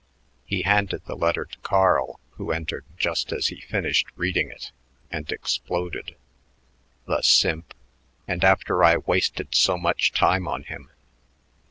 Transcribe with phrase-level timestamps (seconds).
[0.47, 4.71] He handed the letter to Carl, who entered just as he finished reading it,
[5.11, 6.15] and exploded:
[7.05, 7.75] "The simp!
[8.27, 10.89] And after I wasted so much time on him."